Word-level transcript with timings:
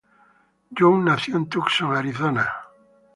Young 0.79 1.03
nació 1.05 1.37
en 1.37 1.45
Tucson, 1.47 1.95
Arizona. 1.95 2.49